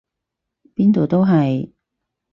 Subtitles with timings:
[0.73, 1.69] 邊度都係！